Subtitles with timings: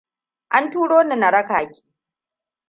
[0.49, 1.83] An turo ni na raka ki.